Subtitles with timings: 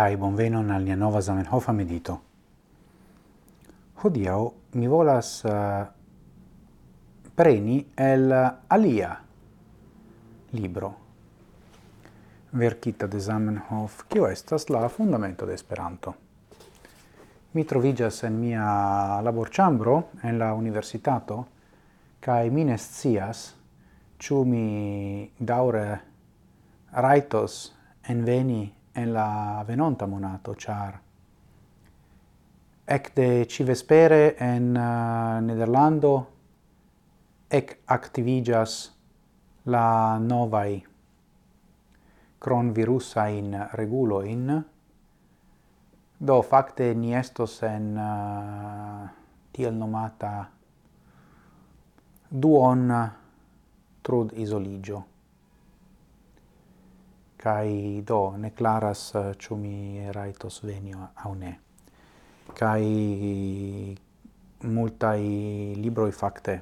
[0.00, 2.14] kai bonvenon al nia nova Zamenhofa medito.
[4.00, 5.84] Hodiau mi volas uh,
[7.36, 8.32] preni el
[8.66, 9.10] alia
[10.56, 10.94] libro
[12.52, 16.14] verkita de Zamenhof, kio estas la fundamento de Esperanto.
[17.52, 21.42] Mi trovigas en mia laborĉambro en la universitato
[22.24, 23.50] kaj mi ne scias
[24.16, 25.86] ĉu mi daŭre
[26.96, 27.66] rajtos
[28.92, 31.00] en la venonta monato, char
[32.90, 36.26] ecte civespere en uh, Nederlando
[37.46, 38.90] ec activigas
[39.70, 40.84] la novai
[42.38, 44.64] cron virusa in regulo in
[46.18, 49.06] do facte ni estos en uh,
[49.52, 50.50] tiel nomata
[52.28, 52.90] duon
[54.02, 55.09] trud isoligio
[57.40, 61.52] kai do ne claras eh, ĉu mi rajtos veni aŭ ne.
[62.58, 62.88] Kai
[64.62, 65.20] multaj
[65.80, 66.58] libroj fakte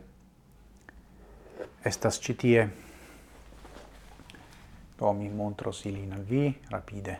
[1.84, 2.68] estas ĉi tie.
[4.98, 7.18] Do mi montros ilin al vi rapide.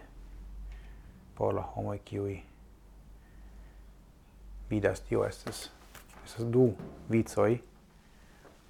[1.34, 2.36] Por la homoj kiuj
[4.70, 5.70] vidas tio estas
[6.24, 6.70] estas du
[7.08, 7.58] vicoj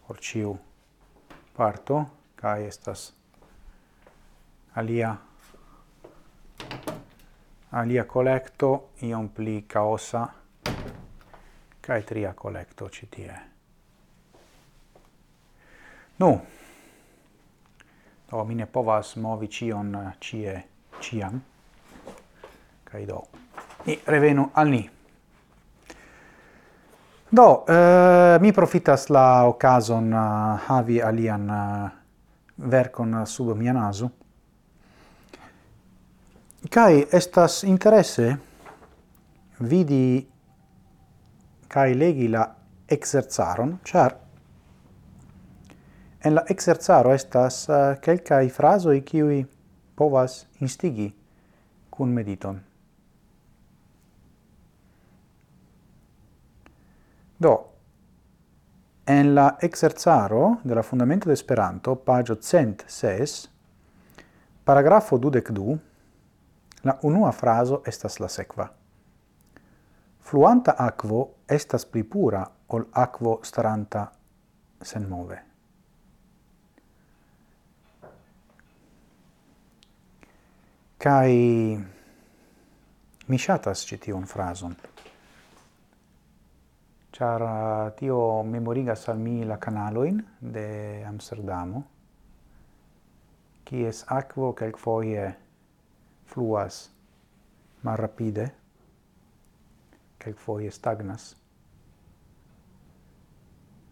[0.06, 0.56] por ĉiu
[1.56, 2.04] parto
[2.36, 3.12] kai estas
[4.78, 5.18] alia
[7.70, 10.22] alia collecto iom pli caosa
[11.80, 13.40] kai tria collecto citie.
[16.16, 16.40] Nu,
[18.30, 20.68] do mi ne povas movi cion eh, cie
[21.00, 21.40] ciam,
[22.84, 23.22] kai do
[23.84, 24.90] ni revenu al ni.
[27.30, 31.90] Do, eh, mi profitas la occasion uh, eh, havi alian uh,
[32.54, 34.10] vercon sub mia naso,
[36.70, 38.38] Kai estas interesse
[39.60, 40.28] vidi
[41.68, 42.44] kai legi la
[42.86, 44.16] exerzaron, char
[46.20, 48.50] en la exerzaro estas uh, kelkaj
[48.96, 49.44] i kiuj
[49.94, 51.12] povas instigi
[51.90, 52.60] kun mediton.
[57.38, 57.54] Do,
[59.06, 63.48] en la exerzaro de la Fundamento de Esperanto, pagio cent ses,
[64.64, 65.78] paragrafo dudec du,
[66.82, 68.68] La unua fraso estas la sekva.
[70.20, 74.04] Fluanta aquo estas pli pura ol aquo staranta
[74.80, 75.38] sen move.
[80.98, 81.78] Kai
[83.26, 84.76] mi shatas ci tion frason.
[87.10, 91.82] Char uh, tio memorigas al mi la canaloin de Amsterdamo,
[93.64, 95.47] kies aquo quelquefoie foie
[96.28, 96.90] fluas
[97.82, 98.50] malrapide,
[100.22, 101.30] quelquefoje stagnas,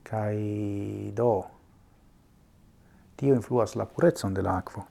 [0.05, 1.31] kai do
[3.17, 4.85] tio influas la purezon de l'aquo.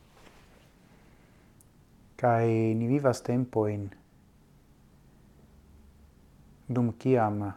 [2.16, 3.90] Cae kai ni vivas tempo in
[6.68, 7.54] dum kiam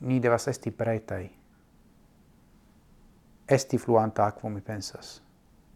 [0.00, 1.30] ni devas esti pretai
[3.48, 5.20] esti fluanta aquo mi pensas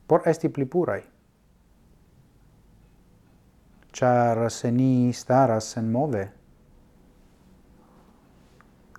[0.06, 1.02] por esti pli purai
[3.92, 6.30] char se ni staras senmove,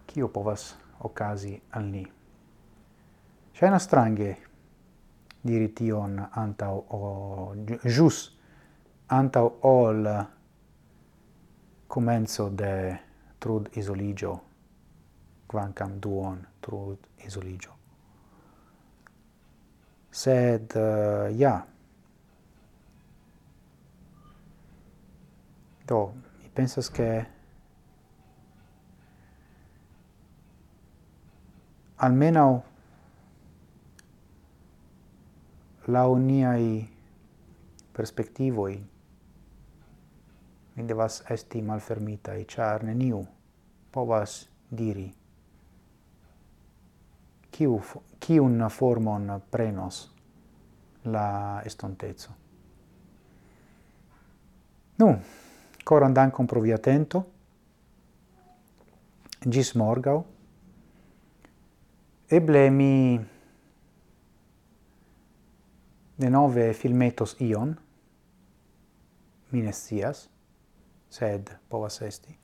[0.05, 2.05] kio povas okazi al ni?
[3.53, 4.35] Shaina strange
[5.43, 8.31] diri tion antau o jus
[9.07, 10.07] antau ol
[11.87, 12.97] comenzo de
[13.39, 14.39] trud isoligio
[15.47, 17.75] quancam duon trud isoligio
[20.09, 21.57] sed uh, ja
[25.87, 27.27] Do, mi pensas che
[31.95, 32.63] almeno
[35.85, 36.89] la uniai
[37.91, 38.89] perspectivoi
[40.73, 43.25] mi devas esti malfermitai, char neniu
[43.91, 45.11] povas diri
[47.53, 47.81] kiu,
[48.19, 50.09] kiun formon prenos
[51.05, 52.31] la estontezo.
[54.97, 55.17] Nu,
[55.83, 57.25] Coran dankon pro via tento.
[59.43, 60.23] Gis morgau.
[62.31, 63.19] Eble mi
[66.15, 67.75] denove filmetos ion.
[69.51, 70.29] Mi ne scias,
[71.09, 72.37] sed povas esti.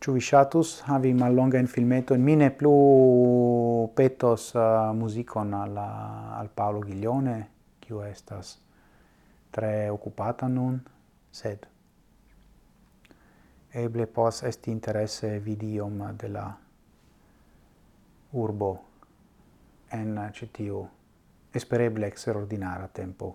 [0.00, 6.48] Ciu vi shatus, havi in filmeto in mine plu petos uh, musicon al, uh, al
[6.48, 7.48] Paolo Ghiglione,
[7.80, 8.58] kiu estas
[9.50, 10.95] tre occupata nun
[11.36, 11.66] sed
[13.76, 16.46] eble pos est interesse vidium de la
[18.32, 18.70] urbo
[19.92, 20.86] en citiu
[21.54, 23.34] espereble extraordinara tempo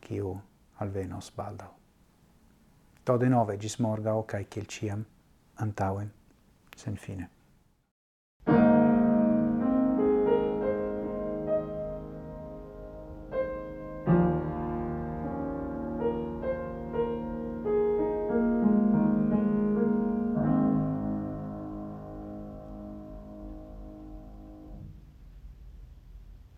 [0.00, 0.40] quiu
[0.80, 1.74] alvenos baldau.
[3.04, 5.04] Tode nove gis morgao cae ciel ciam,
[5.56, 6.12] antauen,
[6.76, 7.28] sen fine.